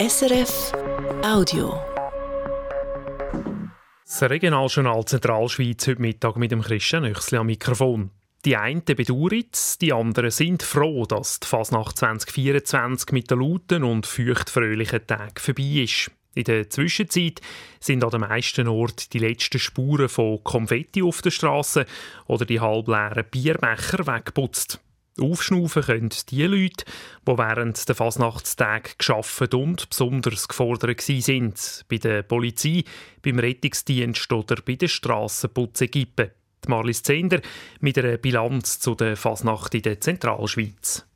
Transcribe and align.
SRF 0.00 0.72
Audio. 1.22 1.78
Das 4.06 4.22
Regionaljournal 4.22 5.04
Zentralschweiz 5.04 5.86
heute 5.86 6.00
Mittag 6.00 6.36
mit 6.36 6.52
dem 6.52 6.62
Christian 6.62 7.02
Nöchsli 7.02 7.36
am 7.36 7.44
Mikrofon. 7.44 8.10
Die 8.46 8.56
einen 8.56 8.82
bedauern 8.82 9.44
es, 9.52 9.76
die 9.76 9.92
anderen 9.92 10.30
sind 10.30 10.62
froh, 10.62 11.04
dass 11.04 11.40
die 11.40 11.46
Fasnacht 11.46 11.98
2024 11.98 13.12
mit 13.12 13.30
den 13.30 13.40
lauten 13.40 13.84
und 13.84 14.06
feuchtfröhlichen 14.06 15.06
Tagen 15.06 15.36
vorbei 15.36 15.82
ist. 15.82 16.10
In 16.32 16.44
der 16.44 16.70
Zwischenzeit 16.70 17.42
sind 17.78 18.02
an 18.02 18.08
den 18.08 18.20
meisten 18.20 18.68
Orten 18.68 19.04
die 19.12 19.18
letzten 19.18 19.58
Spuren 19.58 20.08
von 20.08 20.42
Konfetti 20.42 21.02
auf 21.02 21.20
der 21.20 21.30
Straße 21.30 21.84
oder 22.26 22.46
die 22.46 22.60
halbleeren 22.60 23.26
Bierbecher 23.30 24.06
weggeputzt. 24.06 24.80
Aufschnaufen 25.18 25.82
können 25.82 26.10
die 26.28 26.44
Leute, 26.44 26.84
die 27.26 27.38
während 27.38 27.88
der 27.88 27.94
Fasnachtstagen 27.94 28.92
geschafft 28.96 29.54
und 29.54 29.90
besonders 29.90 30.48
gefordert 30.48 31.00
sind. 31.00 31.84
Bei 31.88 31.98
der 31.98 32.22
Polizei, 32.22 32.84
beim 33.22 33.38
Rettungsdienst 33.38 34.32
oder 34.32 34.56
bei 34.64 34.76
den 34.76 34.88
Strassenputzegippen. 34.88 36.30
Marlies 36.68 37.02
Zender 37.02 37.40
mit 37.80 37.98
einer 37.98 38.18
Bilanz 38.18 38.80
zu 38.80 38.94
der 38.94 39.16
Fasnacht 39.16 39.74
in 39.74 39.82
der 39.82 40.00
Zentralschweiz. 40.00 41.06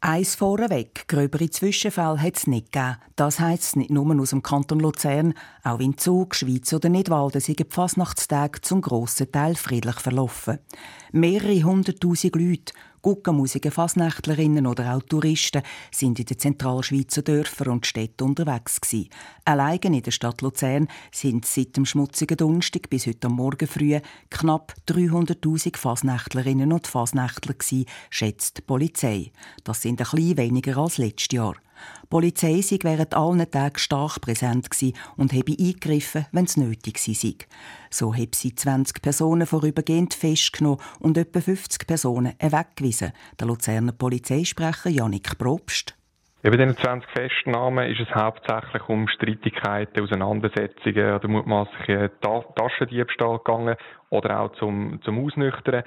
Eins 0.00 0.34
vorweg, 0.34 1.08
gröbere 1.08 1.50
Zwischenfälle 1.50 2.20
hat 2.20 2.36
es 2.36 2.46
nicht 2.46 2.70
gegeben. 2.70 2.98
Das 3.16 3.40
heisst 3.40 3.76
nicht 3.76 3.90
nur 3.90 4.20
aus 4.20 4.30
dem 4.30 4.42
Kanton 4.42 4.78
Luzern, 4.78 5.34
auch 5.64 5.80
in 5.80 5.96
Zug, 5.96 6.34
Schweiz 6.34 6.72
oder 6.72 6.90
Nidwalden 6.90 7.40
sind 7.40 7.58
die 7.58 7.66
Fasnachtstage 7.68 8.60
zum 8.60 8.82
grossen 8.82 9.32
Teil 9.32 9.56
friedlich 9.56 9.98
verlaufen. 9.98 10.58
Mehrere 11.12 11.64
hunderttausend 11.64 12.36
Leute, 12.36 12.74
Guckenmusiker, 13.02 13.70
Fasnächtlerinnen 13.70 14.66
oder 14.66 14.94
auch 14.94 15.02
Touristen 15.02 15.62
sind 15.90 16.18
in 16.18 16.26
den 16.26 16.38
Zentralschweizer 16.38 17.22
Dörfern 17.22 17.68
und 17.68 17.86
Städten 17.86 18.24
unterwegs 18.24 18.80
gewesen. 18.80 19.08
Allein 19.44 19.78
in 19.78 20.02
der 20.02 20.10
Stadt 20.10 20.42
Luzern 20.42 20.88
sind 21.12 21.46
seit 21.46 21.76
dem 21.76 21.86
schmutzigen 21.86 22.36
Donnerstag 22.36 22.88
bis 22.90 23.06
heute 23.06 23.28
Morgen 23.28 23.68
früh 23.68 24.00
knapp 24.30 24.74
300.000 24.88 25.76
Fasnächtlerinnen 25.76 26.72
und 26.72 26.86
Fasnächtler 26.86 27.54
gewesen, 27.54 27.86
schätzt 28.10 28.58
die 28.58 28.62
Polizei. 28.62 29.32
Das 29.64 29.82
sind 29.82 30.00
ein 30.00 30.08
bisschen 30.10 30.36
weniger 30.36 30.76
als 30.78 30.98
letztes 30.98 31.34
Jahr. 31.36 31.54
Die 32.02 32.06
Polizei 32.08 32.60
sei 32.60 32.78
während 32.82 33.14
allen 33.14 33.50
Tagen 33.50 33.78
stark 33.78 34.20
präsent 34.20 34.68
und 35.16 35.32
habe 35.32 35.52
eingegriffen, 35.58 36.26
wenn 36.32 36.44
es 36.44 36.56
nötig 36.56 36.98
sei. 36.98 37.34
So 37.90 38.14
hat 38.14 38.34
sie 38.34 38.54
20 38.54 39.02
Personen 39.02 39.46
vorübergehend 39.46 40.14
festgenommen 40.14 40.80
und 41.00 41.18
etwa 41.18 41.40
50 41.40 41.86
Personen 41.86 42.34
weggewiesen. 42.40 43.12
Der 43.38 43.46
Luzerner 43.46 43.92
Polizeisprecher 43.92 44.90
Janik 44.90 45.38
Probst. 45.38 45.96
Bei 46.42 46.50
diesen 46.50 46.76
20 46.76 47.10
Festnahmen 47.10 47.90
ist 47.90 47.98
es 47.98 48.14
hauptsächlich 48.14 48.88
um 48.88 49.08
Streitigkeiten, 49.08 50.00
Auseinandersetzungen 50.00 51.14
oder 51.14 51.26
mutmaßliche 51.26 52.12
Taschendiebstahl 52.20 53.38
gegangen 53.38 53.74
oder 54.10 54.40
auch 54.40 54.52
zum, 54.52 55.00
zum 55.02 55.24
Ausnüchtern. 55.24 55.82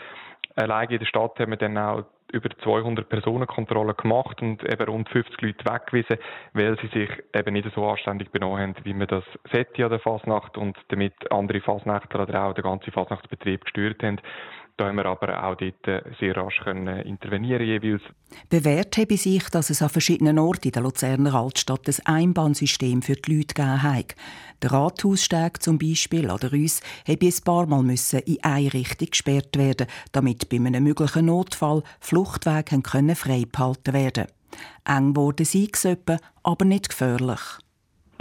Allein 0.60 0.90
in 0.90 1.00
der 1.00 1.06
Stadt 1.06 1.40
haben 1.40 1.52
wir 1.52 1.58
dann 1.58 1.78
auch 1.78 2.04
über 2.34 2.50
200 2.64 3.08
Personenkontrollen 3.08 3.96
gemacht 3.96 4.42
und 4.42 4.62
eben 4.64 4.90
rund 4.90 5.10
50 5.10 5.42
Leute 5.42 5.66
weggewiesen, 5.66 6.18
weil 6.54 6.78
sie 6.80 6.88
sich 6.88 7.10
eben 7.34 7.54
nicht 7.54 7.74
so 7.74 7.88
anständig 7.88 8.30
benommen 8.32 8.60
haben, 8.60 8.76
wie 8.84 8.94
man 8.94 9.08
das 9.08 9.24
sollte 9.52 9.84
an 9.86 9.90
der 9.90 10.00
Fasnacht 10.00 10.58
und 10.58 10.78
damit 10.90 11.14
andere 11.32 11.62
Fasnächtler 11.62 12.24
oder 12.24 12.44
auch 12.44 12.54
der 12.54 12.64
ganze 12.64 12.92
Fasnachtsbetrieb 12.92 13.64
gestört 13.64 14.04
haben. 14.04 14.20
Da 14.80 14.88
haben 14.88 14.96
wir 14.96 15.08
aber 15.08 15.44
auch 15.44 15.56
dort 15.56 15.88
äh, 15.90 16.02
sehr 16.22 16.38
rasch 16.38 16.62
können 16.64 17.02
intervenieren 17.02 17.66
jeweils. 17.66 18.02
Bewährt 18.50 18.98
habe 18.98 19.18
sich, 19.18 19.44
dass 19.50 19.70
es 19.70 19.82
an 19.82 19.90
verschiedenen 19.90 20.40
Orten 20.40 20.70
in 20.70 20.72
der 20.72 20.84
Luzerner 20.84 21.36
Altstadt 21.36 21.86
ein 21.90 22.06
Einbahnsystem 22.06 23.02
für 23.02 23.16
die 23.16 23.36
Leute 23.36 23.56
gegeben 23.56 23.84
hat. 23.84 24.16
Der 24.62 24.72
Rathaussteg 24.72 25.62
zum 25.62 25.80
Beispiel 25.80 26.32
oder 26.32 26.54
uns 26.54 26.80
habe 27.06 27.26
ein 27.26 27.44
paar 27.44 27.66
Mal 27.66 27.84
müssen 27.84 28.20
in 28.20 28.42
eine 28.42 28.74
Richtung 28.74 29.10
gesperrt 29.12 29.58
werden, 29.58 29.88
damit 30.14 30.48
bei 30.48 30.56
einem 30.56 30.86
möglichen 30.86 31.26
Notfall 31.26 31.84
Fluchtwege 32.00 32.82
frei 33.16 33.44
behalten 33.52 33.92
werden. 33.92 34.28
Eng 34.86 35.14
wurde 35.14 35.44
sie 35.44 35.70
aber 36.42 36.64
nicht 36.64 36.88
gefährlich. 36.88 37.42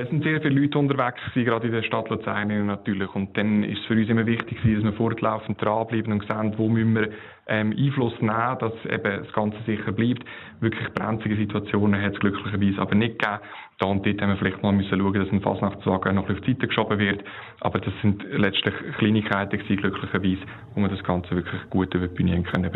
Es 0.01 0.11
sind 0.11 0.23
sehr 0.23 0.41
viele 0.41 0.61
Leute 0.61 0.79
unterwegs 0.79 1.19
gewesen, 1.25 1.45
gerade 1.45 1.67
in 1.67 1.73
der 1.73 1.83
Stadt 1.83 2.09
Luzern 2.09 2.67
natürlich. 2.67 3.13
Und 3.17 3.37
dann 3.37 3.65
ist 3.65 3.81
es 3.81 3.87
für 3.87 3.95
uns 3.95 4.09
immer 4.09 4.27
wichtig 4.27 4.57
dass 4.63 4.85
wir 4.85 4.93
fortlaufend 4.93 5.61
dranbleiben 5.61 6.13
und 6.13 6.25
sehen, 6.25 6.55
wo 6.57 6.69
müssen 6.69 6.95
wir 6.95 7.09
ähm, 7.49 7.75
Einfluss 7.77 8.15
nehmen, 8.21 8.59
dass 8.61 8.73
eben 8.85 9.25
das 9.25 9.33
Ganze 9.33 9.59
sicher 9.67 9.91
bleibt. 9.91 10.25
Wirklich 10.61 10.89
brenzige 10.95 11.35
Situationen 11.35 12.01
hat 12.01 12.15
es 12.15 12.21
glücklicherweise 12.21 12.81
aber 12.81 12.95
nicht 12.95 13.19
gegeben. 13.19 13.41
Da 13.81 13.87
und 13.87 14.07
dort 14.07 14.23
haben 14.23 14.29
wir 14.29 14.37
vielleicht 14.37 14.63
mal 14.63 14.71
müssen 14.71 15.01
schauen, 15.01 15.15
dass 15.15 15.33
ein 15.33 15.41
Fasnachtswagen 15.41 16.15
noch 16.15 16.31
auf 16.31 16.41
die 16.43 16.53
Seite 16.53 16.69
geschoben 16.69 17.01
wird. 17.01 17.25
Aber 17.59 17.81
das 17.81 17.93
sind 18.01 18.23
letztlich 18.31 18.75
Kleinigkeiten 18.99 19.59
gewesen, 19.59 19.79
glücklicherweise, 19.79 20.47
wo 20.77 20.81
wir 20.81 20.91
das 20.91 21.03
Ganze 21.03 21.33
wirklich 21.33 21.71
gut 21.71 21.93
über 21.93 22.07
die 22.07 22.15
Bühne 22.15 22.41
können 22.45 22.73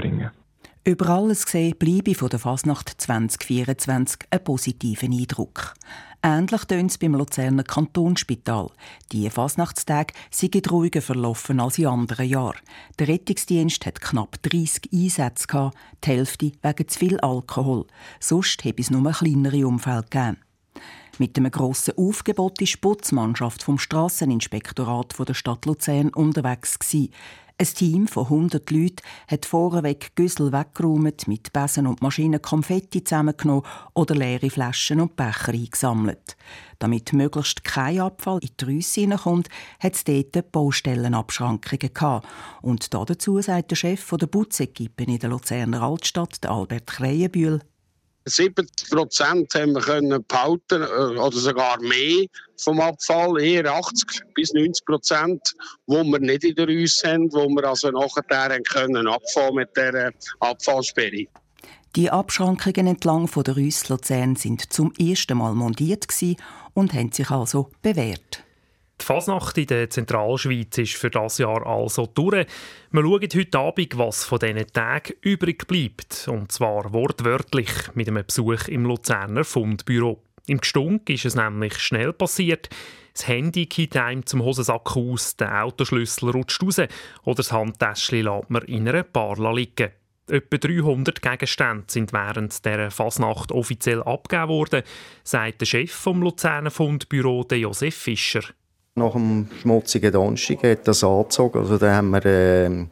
über 0.85 1.11
alles 1.11 1.45
gesehen 1.45 1.77
bleibe 1.79 2.15
von 2.15 2.29
der 2.29 2.41
Fasnacht 2.41 2.89
2024 3.01 4.27
ein 4.31 4.45
positiver 4.45 5.07
Eindruck. 5.07 5.75
Ähnlich 6.25 6.65
tönt 6.65 6.91
es 6.91 6.99
beim 6.99 7.15
Luzerner 7.15 7.63
Kantonsspital. 7.63 8.71
Die 9.13 9.29
Fasnachtstage 9.31 10.15
sind 10.31 10.71
ruhiger 10.71 11.03
verlaufen 11.03 11.61
als 11.61 11.79
in 11.79 11.87
anderen 11.87 12.29
Jahren. 12.29 12.59
Der 12.99 13.09
Rettungsdienst 13.09 13.87
hat 13.87 14.01
knapp 14.01 14.43
30 14.43 14.93
Einsätze 14.93 15.47
gehabt, 15.47 15.77
die 16.05 16.11
Hälfte 16.11 16.53
wegen 16.63 16.89
zu 16.89 16.99
viel 16.99 17.21
Alkohol. 17.21 17.87
Sonst 18.19 18.65
habe 18.65 18.81
es 18.81 18.91
nur 18.91 19.11
kleinere 19.13 19.67
Umfälle 19.67 20.03
gegeben. 20.03 20.39
Mit 21.19 21.37
einem 21.37 21.51
grossen 21.51 21.95
Aufgebot 21.99 22.61
ist 22.63 22.75
die 22.75 22.79
Putzmannschaft 22.79 23.63
vom 23.63 23.79
Strasseninspektorat 23.79 25.15
der 25.29 25.35
Stadt 25.35 25.67
Luzern 25.67 26.09
unterwegs 26.09 26.79
gewesen. 26.79 27.13
Ein 27.59 27.67
Team 27.67 28.09
von 28.09 28.25
100 28.25 28.71
Leuten 28.71 29.03
hat 29.29 29.47
vorweg 29.47 30.17
Güssel 30.17 30.53
weggeräumt, 30.53 31.29
mit 31.29 31.53
Besen 31.53 31.87
und 31.87 32.01
Maschinen 32.03 32.41
Konfetti 32.41 33.05
zusammengenommen 33.05 33.63
oder 33.95 34.15
leere 34.15 34.51
Flaschen 34.51 35.01
und 35.01 35.15
Becher 35.17 35.53
eingesammelt. 35.53 36.37
Damit 36.79 37.13
möglichst 37.13 37.63
kein 37.63 38.01
Abfall 38.01 38.39
in 38.43 38.49
die 38.59 38.65
Rüsse 38.65 39.03
hineinkommt, 39.03 39.49
hat 39.81 39.95
es 39.95 40.05
dort 40.05 40.51
Baustellenabschrankungen 40.51 41.93
gehabt. 41.93 42.27
Und 42.63 42.93
dazu 42.93 43.41
sagt 43.41 43.71
der 43.71 43.77
Chef 43.77 44.11
der 44.11 44.27
Putzequipe 44.27 45.05
in 45.05 45.19
der 45.19 45.31
Luzerner 45.31 45.83
Altstadt, 45.83 46.45
Albert 46.47 46.89
Kreienbühl, 46.89 47.61
70 48.25 48.91
Prozent 48.91 49.55
haben 49.55 49.73
wir 49.73 49.81
können 49.81 50.25
behalten 50.27 50.83
äh, 50.83 51.19
oder 51.19 51.37
sogar 51.37 51.81
mehr 51.81 52.27
vom 52.57 52.81
Abfall, 52.81 53.41
eher 53.43 53.73
80 53.73 54.23
bis 54.35 54.53
90 54.53 54.85
Prozent, 54.85 55.55
wo 55.87 56.05
wir 56.05 56.19
nicht 56.21 56.45
in 56.45 56.55
der 56.55 56.69
Rüsse 56.69 57.13
haben, 57.13 57.33
wo 57.33 57.49
wir 57.49 57.65
also 57.65 57.91
nachher 57.91 58.61
können 58.63 59.09
abfahren 59.09 59.57
mit 59.57 59.77
der 59.77 60.13
Abfallsperre. 60.41 61.27
Die 61.97 62.11
Abschrankungen 62.11 62.87
entlang 62.87 63.29
von 63.29 63.45
der 63.45 63.57
Rüsse 63.57 63.93
Luzern 63.93 64.37
sind 64.37 64.73
zum 64.73 64.93
ersten 64.99 65.37
Mal 65.37 65.55
montiert 65.55 66.07
und 66.73 66.95
haben 66.95 67.13
sich 67.13 67.31
also 67.31 67.71
bewährt. 67.83 68.45
Die 69.01 69.05
Fasnacht 69.05 69.59
in 69.59 69.67
der 69.67 69.91
Zentralschweiz 69.91 70.79
ist 70.79 70.95
für 70.95 71.11
das 71.11 71.39
Jahr 71.39 71.67
also 71.67 72.07
durch. 72.07 72.47
Wir 72.93 73.03
schauen 73.03 73.29
heute 73.35 73.59
Abend, 73.59 73.99
was 73.99 74.25
von 74.25 74.39
diesen 74.39 74.67
Tagen 74.73 75.15
übrig 75.23 75.67
bleibt. 75.67 76.29
Und 76.29 76.53
zwar 76.53 76.93
wortwörtlich 76.93 77.71
mit 77.95 78.09
einem 78.09 78.25
Besuch 78.25 78.69
im 78.69 78.85
Luzerner 78.85 79.45
Fundbüro. 79.45 80.23
Im 80.47 80.59
Gestunk 80.59 81.09
ist 81.11 81.25
es 81.25 81.35
nämlich 81.35 81.79
schnell 81.79 82.13
passiert. 82.13 82.69
Das 83.13 83.29
Handy 83.29 83.67
geht 83.67 83.97
einem 83.97 84.25
zum 84.25 84.43
Hosensack 84.43 84.97
aus, 84.97 85.37
der 85.37 85.65
Autoschlüssel 85.65 86.31
rutscht 86.31 86.63
raus 86.63 86.79
oder 87.25 87.37
das 87.37 87.53
Handtäschchen 87.53 88.23
lässt 88.23 88.51
man 88.51 88.63
in 88.63 88.89
einer 88.89 89.03
Bar 89.03 89.37
liegen. 89.55 89.91
Etwa 90.29 90.57
300 90.57 91.21
Gegenstände 91.21 91.85
sind 91.89 92.13
während 92.13 92.65
der 92.65 92.91
Fasnacht 92.91 93.53
offiziell 93.53 94.03
abgegeben 94.03 94.49
worden, 94.49 94.83
sagt 95.25 95.61
der 95.61 95.67
Chef 95.67 95.93
vom 95.93 96.23
Luzerner 96.23 96.71
Fundbüro, 96.71 97.45
Josef 97.51 97.95
Fischer. 97.95 98.45
Nach 98.95 99.13
dem 99.13 99.47
schmutzigen 99.59 100.13
Donnerstag 100.13 100.63
hat 100.65 100.87
das 100.87 101.03
angezogen. 101.03 101.61
Also 101.61 101.79
da 101.79 101.95
haben 101.97 102.11
wir 102.11 102.27
äh, 102.27 102.87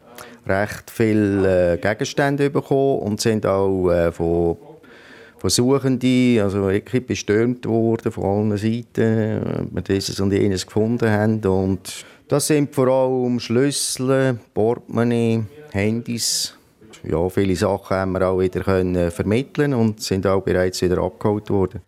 recht 0.46 0.90
viele 0.90 1.74
äh, 1.74 1.76
Gegenstände 1.76 2.48
bekommen 2.48 3.00
und 3.00 3.20
sind 3.20 3.44
auch 3.44 3.90
äh, 3.90 4.10
von, 4.10 4.56
von 5.36 5.50
Suchenden, 5.50 6.40
also 6.40 6.68
wirklich 6.68 7.04
bestürmt 7.04 7.66
worden 7.66 8.10
von 8.12 8.24
allen 8.24 8.56
Seiten, 8.56 9.02
äh, 9.02 9.66
wir 9.70 9.82
dieses 9.82 10.18
und 10.20 10.32
jenes 10.32 10.64
gefunden 10.64 11.10
haben. 11.10 11.44
Und 11.44 12.06
das 12.28 12.46
sind 12.46 12.74
vor 12.74 12.88
allem 12.88 13.38
Schlüssel, 13.38 14.38
Portemonnaie, 14.54 15.42
Handys. 15.70 16.54
Ja, 17.02 17.28
viele 17.28 17.56
Sachen 17.56 17.94
haben 17.94 18.12
wir 18.12 18.26
auch 18.26 18.40
wieder 18.40 18.60
können 18.60 19.10
vermitteln 19.10 19.74
und 19.74 20.00
sind 20.00 20.26
auch 20.26 20.40
bereits 20.40 20.80
wieder 20.80 20.96
abgeholt 21.02 21.50
worden. 21.50 21.82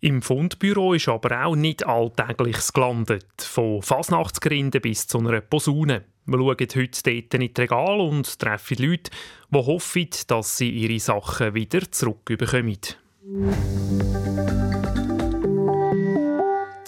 Im 0.00 0.20
Fundbüro 0.20 0.92
ist 0.92 1.08
aber 1.08 1.46
auch 1.46 1.56
nicht 1.56 1.86
Alltägliches 1.86 2.72
gelandet. 2.72 3.24
Von 3.38 3.80
Fasnachtsgrinden 3.80 4.82
bis 4.82 5.06
zu 5.06 5.18
einer 5.18 5.40
Posaune. 5.40 6.04
Wir 6.26 6.38
schauen 6.38 6.56
heute 6.74 7.02
dort 7.02 7.34
in 7.34 7.40
die 7.40 7.60
Regal 7.60 8.00
und 8.00 8.38
treffen 8.38 8.76
Leute, 8.78 9.10
die 9.50 9.58
hoffen, 9.58 10.10
dass 10.26 10.58
sie 10.58 10.70
ihre 10.70 11.00
Sachen 11.00 11.54
wieder 11.54 11.90
zurückbekommen. 11.90 12.78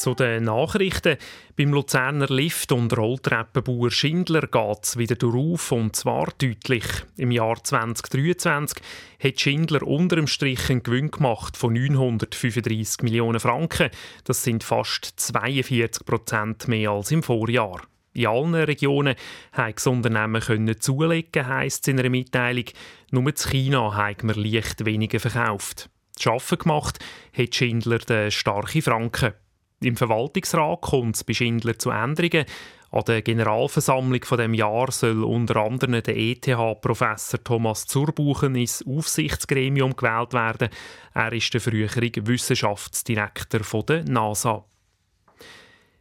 Zu 0.08 0.14
den 0.14 0.44
Nachrichten. 0.44 1.18
Beim 1.54 1.74
Luzerner 1.74 2.28
Lift- 2.28 2.72
und 2.72 2.96
Rolltreppenbauer 2.96 3.90
Schindler 3.90 4.46
geht 4.46 4.78
es 4.82 4.96
wieder 4.96 5.22
auf 5.22 5.70
und 5.70 5.96
zwar 5.96 6.32
deutlich. 6.38 6.86
Im 7.18 7.30
Jahr 7.30 7.62
2023 7.62 8.82
hat 9.22 9.38
Schindler 9.38 9.82
unter 9.82 10.16
dem 10.16 10.26
Strich 10.26 10.70
einen 10.70 10.82
Gewinn 10.82 11.10
gemacht 11.10 11.58
von 11.58 11.74
935 11.74 13.02
Millionen 13.02 13.38
Franken. 13.38 13.90
Das 14.24 14.42
sind 14.42 14.64
fast 14.64 15.04
42 15.04 16.06
Prozent 16.06 16.68
mehr 16.68 16.88
als 16.88 17.10
im 17.10 17.22
Vorjahr. 17.22 17.82
In 18.14 18.28
allen 18.28 18.54
Regionen 18.54 19.14
haben 19.52 19.74
das 19.74 19.86
Unternehmen 19.86 20.40
können 20.40 20.80
zulegen, 20.80 21.46
heisst 21.46 21.86
es 21.86 21.92
in 21.92 22.00
einer 22.00 22.08
Mitteilung. 22.08 22.64
Nur 23.10 23.26
in 23.28 23.34
China 23.34 23.94
haben 23.94 24.34
wir 24.34 24.42
leicht 24.42 24.86
weniger 24.86 25.20
verkauft. 25.20 25.90
Das 26.14 26.22
Schaffen 26.22 26.56
gemacht 26.56 26.98
hat 27.36 27.54
Schindler 27.54 27.98
den 27.98 28.30
starken 28.30 28.80
Franken. 28.80 29.34
Im 29.80 29.96
Verwaltungsrat 29.96 30.80
kommt 30.80 31.16
es 31.16 31.24
bei 31.24 31.34
Schindler 31.34 31.78
zu 31.78 31.90
Änderungen. 31.90 32.46
An 32.90 33.04
der 33.06 33.22
Generalversammlung 33.22 34.24
von 34.24 34.38
dem 34.38 34.54
Jahr 34.54 34.90
soll 34.90 35.22
unter 35.22 35.56
anderem 35.56 36.02
der 36.02 36.16
ETH-Professor 36.16 37.44
Thomas 37.44 37.86
Zurbuchen 37.86 38.56
ins 38.56 38.84
Aufsichtsgremium 38.86 39.94
gewählt 39.94 40.32
werden. 40.32 40.70
Er 41.14 41.32
ist 41.32 41.52
der 41.52 41.60
frühere 41.60 42.10
Wissenschaftsdirektor 42.26 43.60
der 43.84 44.04
NASA. 44.04 44.64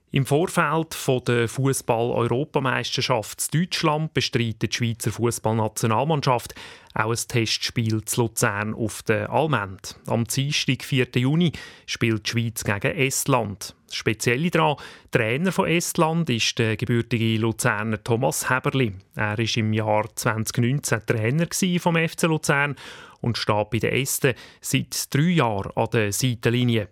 Im 0.09 0.25
Vorfeld 0.25 0.95
der 1.27 1.50
Fußball-Europameisterschaft 1.50 3.54
Deutschland 3.54 4.13
bestreitet 4.13 4.71
die 4.71 4.77
Schweizer 4.77 5.12
Fußballnationalmannschaft 5.12 6.56
auch 6.94 7.12
ein 7.12 7.27
Testspiel 7.27 8.06
zu 8.06 8.21
Luzern 8.21 8.74
auf 8.74 9.04
der 9.04 9.30
Almend. 9.30 10.00
Am 10.07 10.24
Dienstag, 10.24 10.86
4. 10.86 11.07
Juni, 11.15 11.51
spielt 11.86 12.25
die 12.25 12.31
Schweiz 12.31 12.63
gegen 12.63 12.98
Estland. 12.98 13.75
Das 13.88 13.95
Spezielle 13.95 14.50
daran, 14.50 14.77
Trainer 15.12 15.51
von 15.51 15.68
Estland 15.68 16.30
ist 16.30 16.57
der 16.57 16.77
gebürtige 16.77 17.38
Luzerner 17.38 18.01
Thomas 18.01 18.50
Heberli. 18.50 18.94
Er 19.15 19.38
war 19.38 19.57
im 19.57 19.74
Jahr 19.74 20.06
2019 20.15 21.06
Trainer 21.06 21.48
vom 21.80 21.98
FC 21.98 22.24
Luzern 22.24 22.77
und 23.19 23.38
steht 23.38 23.71
bei 23.71 23.80
den 23.80 23.92
Esten 23.92 24.36
seit 24.62 25.13
drei 25.13 25.31
Jahren 25.31 25.71
an 25.75 25.89
der 25.92 26.13
Seitenlinie. 26.13 26.88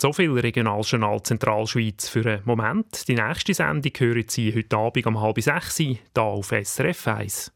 So 0.00 0.12
viel 0.12 0.32
Regionaljournal 0.32 1.22
Zentralschweiz 1.22 2.08
für 2.08 2.26
einen 2.26 2.42
Moment. 2.44 3.06
Die 3.08 3.14
nächste 3.14 3.54
Sendung 3.54 3.92
hören 3.96 4.24
Sie 4.28 4.54
heute 4.54 4.76
Abend 4.76 5.06
um 5.06 5.20
halb 5.20 5.40
sechs 5.40 5.76
hier 5.76 5.98
auf 6.14 6.52
SRF 6.52 7.08
1. 7.08 7.52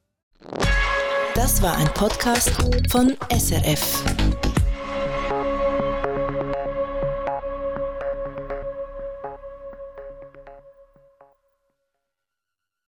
Das 1.35 1.63
war 1.63 1.77
ein 1.77 1.89
Podcast 1.95 2.51
von 2.91 3.17
SRF. 3.31 4.05